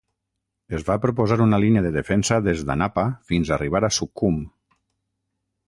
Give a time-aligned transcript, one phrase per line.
[0.77, 4.41] Es va proposar una línia de defensa des d'Anapa fins a arribar a Sukhum.